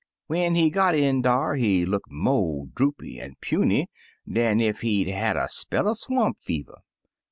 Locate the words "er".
5.87-5.93